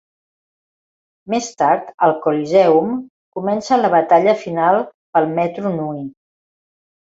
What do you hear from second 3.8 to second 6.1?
la batalla final pel Metru Nui.